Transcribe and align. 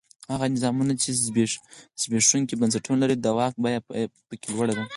هغه 0.31 0.45
نظامونه 0.55 0.93
چې 1.01 1.09
زبېښونکي 2.03 2.53
بنسټونه 2.61 2.97
لري 3.03 3.15
د 3.17 3.25
واک 3.37 3.53
بیه 3.63 3.79
په 4.29 4.33
کې 4.41 4.47
لوړه 4.53 4.73
ده. 4.79 4.83